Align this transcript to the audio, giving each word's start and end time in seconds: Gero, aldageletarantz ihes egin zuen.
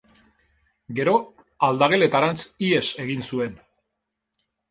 Gero, 0.99 1.13
aldageletarantz 1.67 2.39
ihes 2.69 2.83
egin 3.05 3.23
zuen. 3.35 3.55